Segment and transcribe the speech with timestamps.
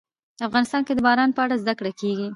[0.47, 2.27] افغانستان کې د باران په اړه زده کړه کېږي.